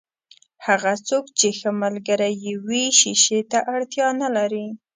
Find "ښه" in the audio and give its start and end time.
1.57-1.69